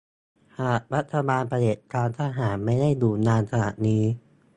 [0.59, 4.03] หากรัฐบาลเผด็จการทหารไม่ได้อยู่นานขนาดนี้